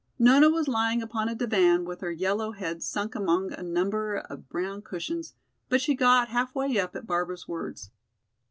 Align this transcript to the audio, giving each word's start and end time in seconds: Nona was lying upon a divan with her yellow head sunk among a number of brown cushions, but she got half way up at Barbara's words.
Nona 0.17 0.49
was 0.49 0.67
lying 0.67 1.03
upon 1.03 1.29
a 1.29 1.35
divan 1.35 1.85
with 1.85 2.01
her 2.01 2.11
yellow 2.11 2.53
head 2.53 2.81
sunk 2.81 3.13
among 3.13 3.53
a 3.53 3.61
number 3.61 4.15
of 4.17 4.49
brown 4.49 4.81
cushions, 4.81 5.35
but 5.69 5.79
she 5.79 5.93
got 5.93 6.29
half 6.29 6.55
way 6.55 6.79
up 6.79 6.95
at 6.95 7.05
Barbara's 7.05 7.47
words. 7.47 7.91